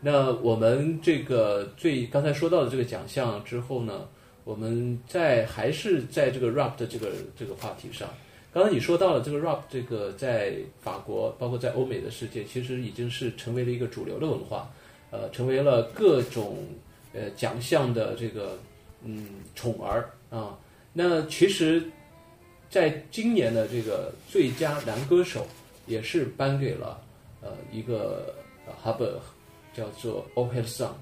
[0.00, 4.06] 那我们这个最刚才说到的这个奖项之后呢，
[4.44, 8.08] 我们在还是在这个 rap 的这个这个话题上。
[8.52, 14.70] 刚才你说到了这个 rap，这个在法国，包括在欧美的世界，其实已经是成为了一个主流的文化，
[15.10, 16.58] 呃，成为了各种
[17.12, 18.58] 呃奖项的这个
[19.04, 20.58] 嗯宠儿啊。
[20.92, 21.82] 那其实，
[22.70, 25.46] 在今年的这个最佳男歌手，
[25.86, 26.98] 也是颁给了
[27.42, 28.34] 呃一个
[28.82, 29.06] Hub，
[29.76, 30.92] 叫做 o h e Song。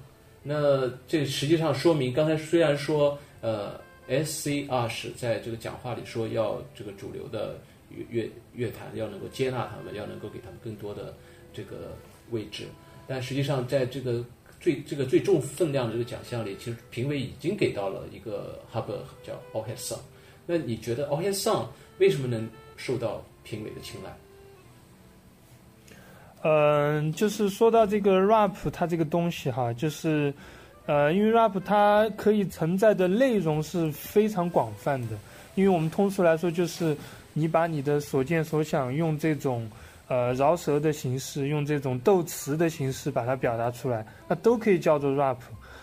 [0.43, 3.83] 那这实际上说明，刚才虽然说呃。
[4.07, 11.11] S.C.R 是在这个讲话里说，要这个主流的乐乐乐坛要能够接纳他们，要能够给他们更多的
[11.51, 11.97] 这个
[12.29, 12.65] 位置。
[13.07, 14.23] 但实际上，在这个
[14.59, 18.85] 最这个最重分量的这个奖项里，其实评委已经给到了一个 Hub
[19.23, 19.97] 叫 All Hit Song。
[20.45, 21.65] 那你觉得 All Hit Song
[21.97, 22.47] 为什么能
[22.77, 24.15] 受到评委的青睐？
[26.47, 30.31] 嗯，就是说到这个 rap，它这个东西哈，就是。
[30.87, 35.17] 呃，因为 rap 它可以承载的内容是非常广泛的，
[35.55, 36.95] 因为我们通俗来说就是
[37.33, 39.67] 你把你的所见所想用这种
[40.07, 45.37] 呃饶舌的形式，用这种斗词的形式把它表达出来，那都可以叫做 rap。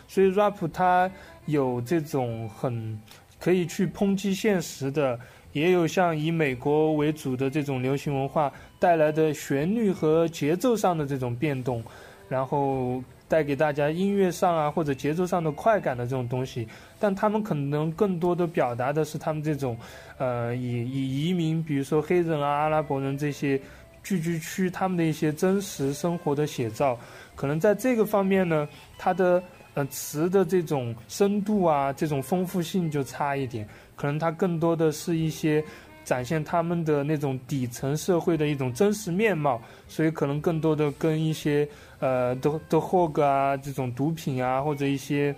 [0.06, 1.10] 所以 rap 它
[1.46, 2.96] 有这种很
[3.40, 5.18] 可以去抨击现实的，
[5.52, 11.82] 也有像以美国为主的这种流行文化带来的旋律和节奏上的这种变动，
[12.28, 13.02] 然后。
[13.28, 16.68] 带给大家音乐上啊或者节奏上的快感的这种东西，
[17.00, 19.74] 但他们可能更多的表达的是他们这种，
[20.18, 23.58] 呃，以以移民，比如说黑人啊、阿拉伯人这些
[24.02, 26.98] 聚居区他们的一些真实生活的写照。
[27.34, 29.42] 可能在这个方面呢，它的
[29.72, 33.66] 呃词的这种深度啊、这种丰富性就差一点。
[34.02, 35.64] 可能它更多的是一些
[36.02, 41.68] 展现他们的那种底层社会的一种真实面貌，所以可能更多的跟一些。
[42.04, 45.32] 呃，的的货个啊，这种毒品啊，或者一些，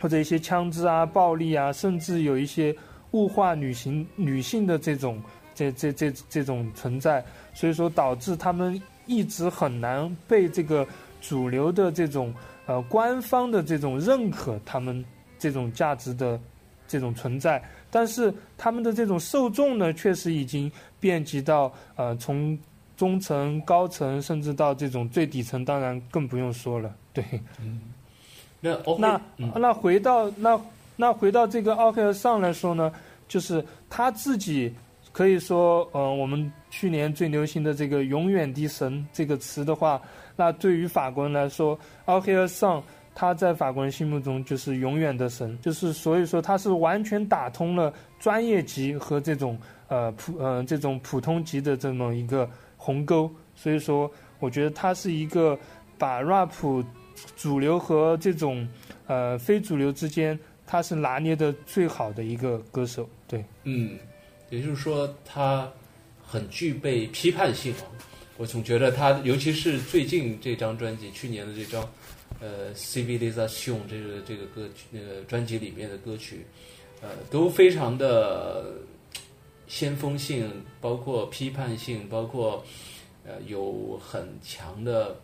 [0.00, 2.74] 或者一些枪支啊、暴力啊，甚至有一些
[3.12, 5.22] 物化女性、女性的这种
[5.54, 7.24] 这这这这种存在，
[7.54, 10.84] 所以说导致他们一直很难被这个
[11.20, 12.34] 主流的这种
[12.66, 15.04] 呃官方的这种认可，他们
[15.38, 16.36] 这种价值的
[16.88, 20.70] 这种存在，但是他们的这种受众呢，确实已经
[21.00, 22.58] 遍及到呃从。
[22.96, 26.90] 中层、高层，甚至到这种最底层，当然更不用说了。
[27.12, 27.22] 对，
[27.60, 27.78] 嗯，
[28.62, 30.58] 那那那回到那
[30.96, 32.90] 那回到这个奥克尔上来说呢，
[33.28, 34.72] 就是他自己
[35.12, 40.00] 可以说，嗯，我们去年最流行的这个“永远的神”这个词的话，
[40.34, 42.82] 那对于法国人来说，奥克尔上
[43.16, 52.48] 他在法国人心目中就是永远的神，就是所以说他是完全打通了专业级和这种呃普呃这种普通级的这么一个。
[52.78, 55.58] 鸿沟，所以说，我觉得他是一个
[55.98, 56.84] 把 rap
[57.34, 58.68] 主流和这种
[59.08, 63.08] 呃非主流之间，他是拿捏的最好的一个歌手。
[63.26, 63.98] 对，嗯，
[64.50, 65.68] 也就是说，他
[66.22, 67.74] 很具备批判性。
[68.36, 71.82] 我总觉得他，尤其是最近这张专辑，去年的这张
[72.40, 76.46] 呃《Civilization》这个这个歌曲那个专辑里面的歌曲，
[77.00, 78.72] 呃，都非常的。
[79.68, 80.48] 先锋性，
[80.80, 82.64] 包括批判性，包括
[83.26, 85.16] 呃有很强的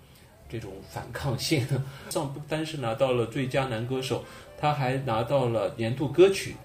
[0.49, 1.65] 这种反抗性。
[2.11, 4.25] 上不单是拿到了最佳男歌手，
[4.59, 6.57] 他还拿到了年度歌曲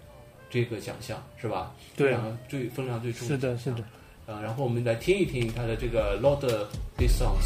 [0.49, 1.75] 这个奖项，是吧？
[1.95, 3.27] 对啊，最分量最重。
[3.27, 3.83] 是的，是的。
[4.25, 6.41] 呃，然后我们来听一听他的这个《Lord
[6.97, 7.45] These Songs》。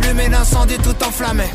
[0.03, 1.45] allumer l'incendie tout enflammé.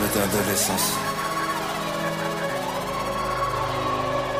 [0.00, 1.07] L'odeur de l'essence.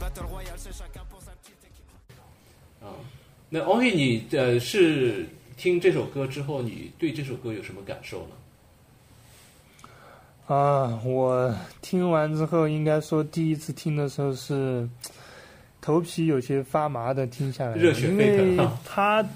[0.00, 1.84] Battle Royale, c'est chacun pour sa petite équipe.
[2.82, 2.92] 啊，
[3.50, 5.26] 那 Only 你呃是
[5.56, 8.34] 听这首歌之后，你对这首歌有什么感受呢？
[10.54, 14.88] 啊，我听完之后，应该说第一次听的时候是
[15.80, 19.26] 头皮有些发麻的听下来，热血因为沸腾啊他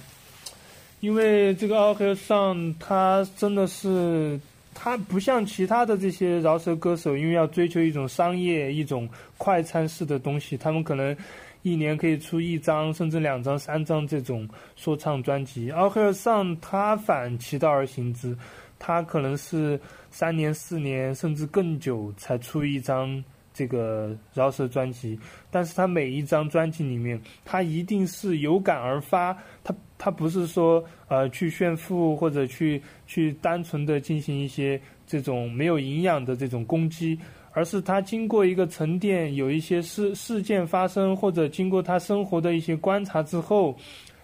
[1.00, 4.38] 因为这个奥黑上，他真的是
[4.80, 11.14] 他不像其他的这些饶舌歌手，因为要追求一种商业、一种快餐式的东西，他们可能
[11.62, 15.72] 一年可以出一张甚至两张、三张这种说唱专辑。
[15.72, 18.38] 奥黑尔上他反其道而行之，
[18.78, 19.78] 他可能是
[20.12, 23.22] 三年、四年甚至更久才出一张
[23.52, 25.18] 这个饶舌专辑，
[25.50, 29.74] 但是他每一张专辑里面，他一定是有感而发，他
[30.08, 37.18] 他不是说呃去炫富或者去去单纯的进行一些这种没有营养的这种攻击，
[37.52, 43.76] 而是他经过一个沉淀，有一些事事件发生，或者经过他生活的一些观察之后，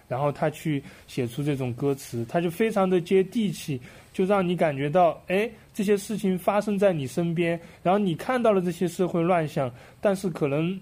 [0.08, 3.78] 然后他去写出这种歌词，他就非常的接地气，
[4.10, 9.70] 就让你感觉到，哎，这些事情发生在你身边，然后你看到了这些社会乱象，
[10.00, 10.80] 但是可能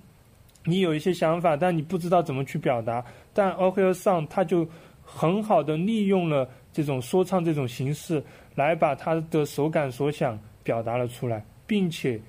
[0.64, 3.04] 你有一些想法，但你不知道怎么去表达。
[3.34, 4.68] 但 o k 上他就
[5.02, 8.22] 很好的利用了这种说唱这种形式，
[8.54, 12.20] 来把他的所感所想表达了出来，并且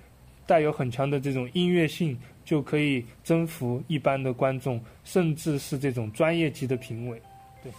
[0.45, 7.21] 带有很强的这种音乐性，就可以征服一般的观众，甚至是这种专业级的评委。
[7.63, 7.71] 对。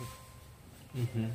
[0.95, 1.31] 嗯哼。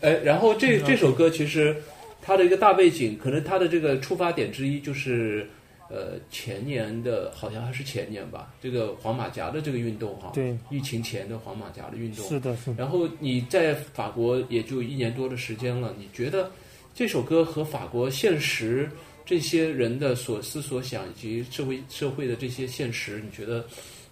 [0.00, 1.76] 哎，然后这这首歌其实
[2.22, 5.48] 它的一个大背景，可能它的这个出发点之一就是，
[5.90, 12.28] 呃，前年的好像还是前年吧，这个黄马甲的这个运动哈，对，疫情前的黄马甲的运动。
[12.28, 12.76] 是的，是的。
[12.76, 16.50] 然后你在法国也就一年多的时间了，你觉得
[16.94, 18.90] 这首歌和法国现实
[19.24, 23.64] 这些人的所思所想以及社会社会的这些现实，你觉得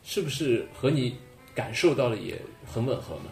[0.02, 1.14] 是不是和你
[1.54, 3.30] 感受到的也很吻合呢？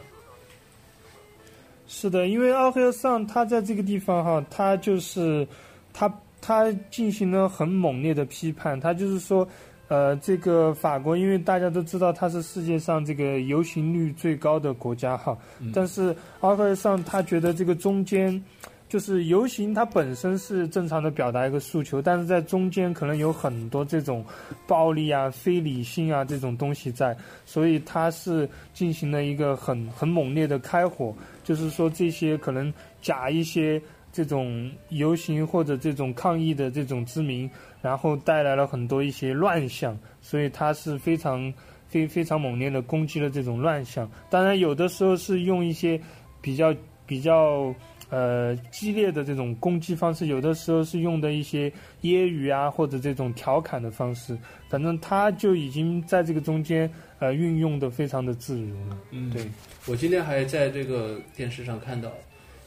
[1.87, 5.46] 是的，因为奥黑尔上他在这个地方哈，他就是
[5.93, 6.08] 他
[6.44, 9.49] 他进行了很猛烈的批判，他就是说，
[9.88, 15.35] 呃，这个法国，因为大家都知道它是世界上这个游行率最高的国家哈，
[15.73, 18.43] 但是奥黑尔上他觉得这个中间。
[18.87, 24.25] 就是游行，它本身是正常的表达一个诉求，但是在中间可能有很多这种
[24.69, 31.12] 暴力啊、非理性啊这种东西在，所以它是进行了一个很很猛烈的开火，
[31.43, 33.82] 就是说这些可能假一些
[34.15, 37.51] 这种游行或者这种抗议的这种之名，
[37.83, 41.53] 然后带来了很多一些乱象，所以他是非常
[41.89, 44.09] 非非常猛烈的攻击了这种乱象。
[44.31, 46.01] 当然，有的时候是用一些
[46.41, 46.73] 比较
[47.05, 47.75] 比较。
[48.11, 51.69] 呃，激烈的这种攻击方式，有的时候是用的一些
[52.03, 54.39] 揶揄啊，或者这种调侃的方式。
[54.69, 56.89] 反正他就已经在这个中间
[57.19, 58.99] 呃运用的非常的自如了。
[59.11, 59.45] 嗯，对。
[59.87, 62.13] 我今天还在这个电视上看到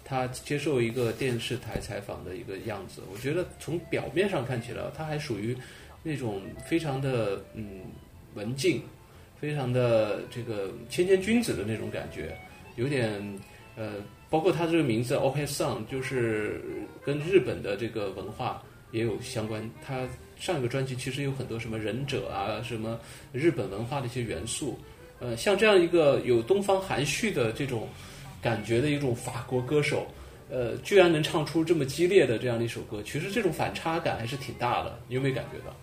[0.07, 3.01] 他接受一个电视台采访的一个样子。
[3.11, 5.55] 我觉得从表面上看起来，他还属于
[6.01, 7.81] 那种非常的嗯
[8.33, 8.81] 文静，
[9.41, 12.33] 非常的这个谦谦君子的那种感觉，
[12.77, 13.21] 有点
[13.75, 13.95] 呃。
[14.29, 16.61] 包括他这个名字 OK Song，就是
[17.01, 18.61] 跟日本的这个文化
[18.91, 19.63] 也有相关。
[19.81, 20.05] 他
[20.37, 22.99] 上一个专辑其实有很多什么忍者啊，什么
[23.31, 24.77] 日本文化的一些元素。
[25.21, 27.87] 呃，像这样一个有东方含蓄的这种
[28.41, 30.07] 感觉的一种法国歌手，
[30.49, 34.97] 呃，居然能唱出这么激烈的这样的一首歌，其实这种反差感还是挺大的。
[35.07, 35.75] 你有没有感觉到？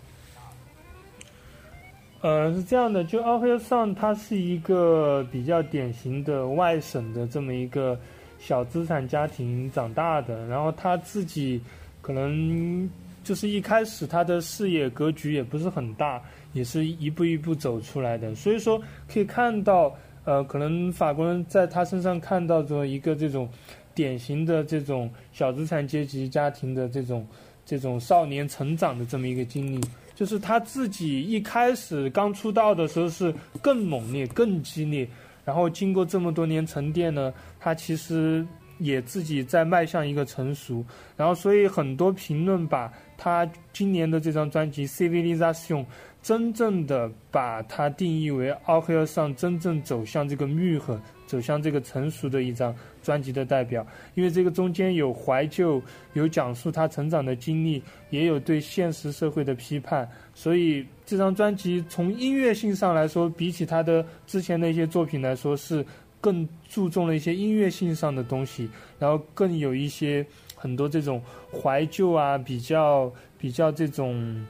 [2.28, 7.99] 呃，是这样的，就奥黑上他是一个比较典型的外省的这么一个。
[8.37, 11.58] 小资产家庭长大的，然后他自己
[12.02, 12.90] 可能
[13.23, 16.20] 就是一开始他的视野格局也不是很大，
[16.52, 18.34] 也是一步一步走出来的。
[18.34, 18.78] 所以说
[19.11, 23.49] 可以看到，呃，可能法国人在他身上看到着一个这种
[23.95, 27.26] 典型的这种小资产阶级家庭的这种
[27.64, 29.81] 这种少年成长的这么一个经历，
[30.14, 35.09] 就是他自己一开始刚出道的时候是更猛烈、更激烈。
[35.45, 38.47] 然后经过这么多年沉淀呢，他其实
[38.78, 40.83] 也自己在迈向一个成熟。
[41.19, 45.83] 然后所以很多评论把他今年的这张专辑《Civilization》
[46.25, 55.83] 真正的把它定义为奥黑尔上真正走向这个愈合、走向这个成熟的一张专辑的代表，因为这个中间有怀旧，
[56.14, 65.85] 有讲述他成长的经历，也有对现实社会的批判，所以这张专辑从音乐性上来说，比起他的之前的一些作品来说，是
[66.23, 68.66] 更注重了一些音乐性上的东西，
[68.99, 70.25] 然后更有一些
[70.57, 71.21] 很多这种
[71.52, 74.43] 怀旧啊，比较比较这种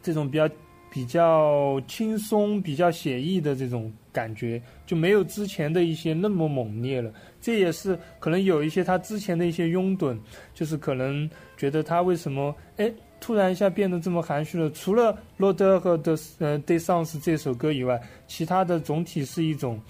[0.00, 0.48] 这种比较。
[0.90, 7.12] 比较轻松、比较写意的这种感觉，就没有之前的一些那么猛烈了。
[7.40, 10.18] 这也是可能有一些他之前的一些拥趸，
[10.52, 14.70] 就是可能觉得他为什么哎突然一下变得这么含蓄了？
[14.72, 19.80] 除了《洛德和的呃《Day Songs》这首歌以外，其他的总体是一种。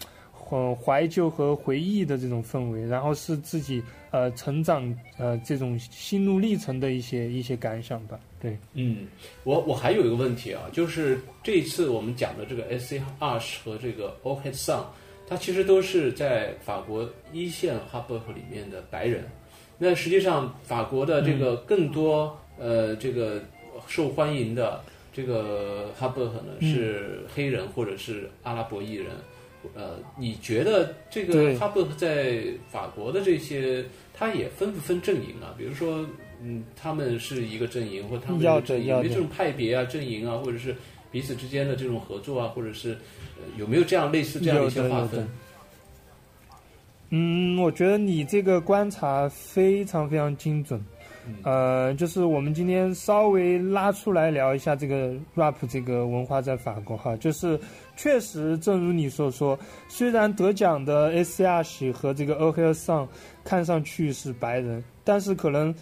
[0.50, 3.80] 很怀旧和回忆的这种氛围，然后是自己
[4.11, 8.19] 呃成长呃这种心路历程的一些一些感想吧。
[8.42, 9.07] 对，嗯，
[9.45, 14.87] 我我还有一个问题啊，就是这一次我们讲的这个 S C Arch 和这个 o k e Song，
[15.28, 19.25] 它其实都是在法国一线哈伯里面的白人。
[19.78, 23.40] 那实际上法国的这个更多呃这个
[23.87, 29.12] 受欢迎的这个哈伯呢是黑人或者是阿拉伯裔人。
[29.75, 35.55] 呃，你觉得这个哈布在法国的这些，他也分不分阵营啊？
[35.59, 36.07] 比如说，
[36.43, 40.75] 嗯，他们是一个阵营，或他们有没有这种派别啊、阵营啊，或者是
[41.11, 42.97] 彼此之间的这种合作啊，或者是
[43.57, 45.29] 有没有这样类似这样的一些划分？
[47.11, 50.81] 嗯，我觉得你这个观察非常非常精准。
[51.43, 57.59] 呃，就是我们今天稍微拉出来聊一下这个 rap 这个文化在法国哈，就是
[57.97, 59.59] 确实正如你所说，
[59.89, 63.07] 虽然得奖的 S.C.R 和这个 o h a Song
[63.45, 65.75] 看上去是白人，但是可能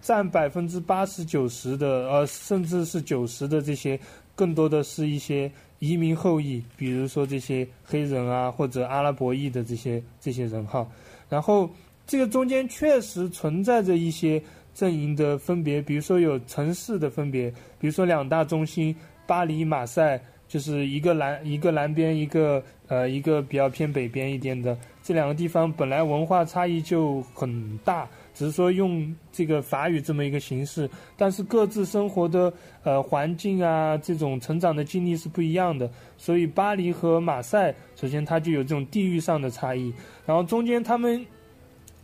[0.00, 3.98] 占百分之八十九十的呃，甚至是九十的这些，
[4.34, 10.86] 更多的是一些移民后裔，比如说这些黑人啊或者阿拉伯裔的这些这些人哈，
[11.28, 11.68] 然后
[12.06, 14.42] 这个中间确实存在着一些。
[14.74, 18.94] 阵营的分别，比如说有城市的分别，比如说两大中心
[19.26, 32.52] 巴黎、马赛，就是一个南一个南边，一个呃一个比较偏北边一点的这两个地方，本来文化差异就很大，只是说用这个法语这么一个形式，但是各自生活的
[32.82, 35.88] 呃环境啊，这种成长的经历是不一样的，
[36.18, 39.92] 所以巴黎和马赛首先它就有这种地域上的差异，
[40.26, 41.24] 然后中间他们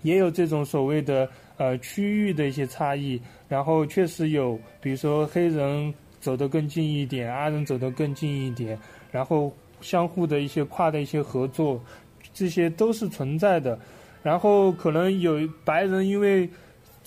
[0.03, 1.29] 也有这种所谓的。
[1.61, 8.79] 呃，区域的一些差异，然后确实有，比如说黑人走得更近一点，阿人走得更近一点，
[9.11, 11.79] 然后相互的一些跨的一些合作，
[12.33, 13.79] 这些都是存在的。
[14.23, 16.49] 然后可能有白人，因为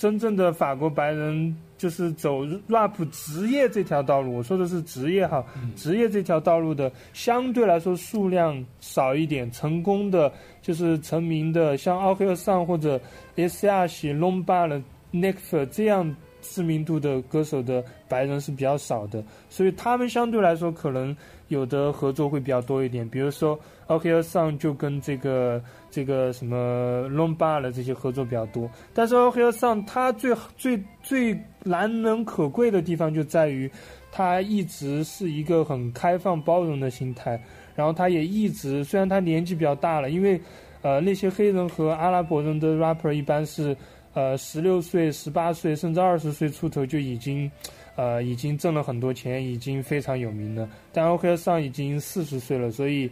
[0.04, 1.56] 真正的法国白人。
[1.76, 5.44] 就是走 rap 职业这条道路，我说的是职业哈，
[5.76, 10.32] 职业这条道路的相对来说数量少一点，成功的
[10.62, 12.98] 就是成名的，像奥克桑或者
[13.36, 14.82] S R 喜 Lombard、
[15.12, 21.16] Next 这样知名度的歌手的白人是比较少的，所以他们相对来说可能
[21.48, 23.60] 有的合作会比较多一点，比如说。
[23.88, 33.70] OK 上就跟这个这个什么 Lombard 这些合作比较多，但是 OK 上它最最最难能可贵的地方就在于，
[34.10, 37.40] 它一直是一个很开放包容的心态，
[37.76, 40.40] 然后他也一直虽然他年纪比较大了，因为
[40.82, 43.76] 呃那些黑人和阿拉伯人的 rapper 一般是
[44.14, 47.52] 呃十六岁、十八岁甚至二十岁出头就已经
[47.96, 53.10] 呃已经挣了很多钱，已经非常有名了，但 OK 上已经四十岁了，所以。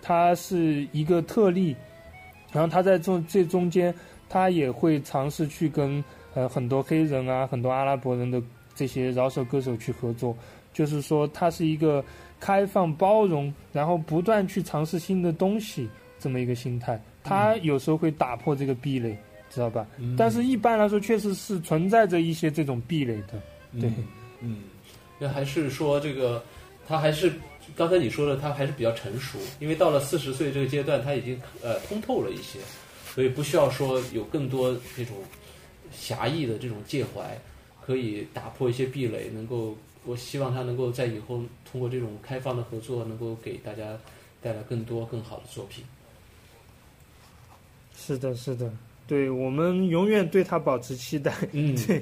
[0.00, 1.74] 他是一个特例，
[2.52, 3.92] 然后他在中这中间，
[4.28, 6.02] 他也会尝试去跟
[6.34, 8.40] 呃很多黑人啊、很多阿拉伯人的
[8.76, 10.34] 这些饶舌歌手去合作，
[10.72, 12.02] 就是说他是一个
[12.38, 15.90] 开放包容，然后不断去尝试新的东西
[16.20, 16.98] 这么一个心态。
[17.24, 19.18] 他有时候会打破这个壁垒，
[19.50, 19.86] 知道吧？
[20.16, 23.40] 但是一般来说，确实是存在着一些这种壁垒的。
[23.80, 23.92] 对，
[24.40, 24.62] 嗯，
[25.18, 26.42] 那还是说这个
[26.86, 27.32] 他还是。
[27.76, 32.58] 刚才你说的，他还是比较成熟，因为到了四十岁这个阶段，他已经呃通透了一些，
[33.12, 35.14] 所以不需要说有更多这种
[35.92, 37.38] 狭义的这种介怀，
[37.84, 39.76] 可以打破一些壁垒，能够
[40.06, 43.98] 我希望他能够在以后通过这种开放的合作，能够给大家
[44.40, 45.84] 带来更多更好的作品。
[47.94, 48.72] 是的，是的，
[49.08, 51.32] 对我们永远对他保持期待。
[51.52, 51.96] 嗯，对。